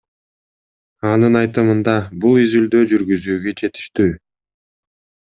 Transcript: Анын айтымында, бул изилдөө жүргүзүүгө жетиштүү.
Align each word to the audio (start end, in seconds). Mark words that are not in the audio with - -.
Анын 1.09 1.35
айтымында, 1.41 1.93
бул 2.23 2.39
изилдөө 2.43 2.81
жүргүзүүгө 2.93 3.53
жетиштүү. 3.61 4.09